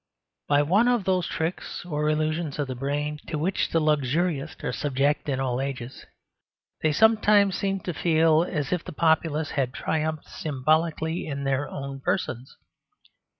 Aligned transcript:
By 0.47 0.63
one 0.63 0.87
of 0.87 1.03
those 1.03 1.27
tricks 1.27 1.85
or 1.85 2.09
illusions 2.09 2.57
of 2.57 2.67
the 2.67 2.73
brain 2.73 3.19
to 3.27 3.37
which 3.37 3.69
the 3.69 3.79
luxurious 3.79 4.55
are 4.63 4.71
subject 4.73 5.29
in 5.29 5.39
all 5.39 5.61
ages, 5.61 6.07
they 6.81 6.91
sometimes 6.91 7.55
seemed 7.55 7.85
to 7.85 7.93
feel 7.93 8.43
as 8.43 8.73
if 8.73 8.83
the 8.83 8.93
populace 8.93 9.51
had 9.51 9.75
triumphed 9.75 10.25
symbolically 10.27 11.27
in 11.27 11.43
their 11.43 11.69
own 11.69 11.99
persons. 12.01 12.57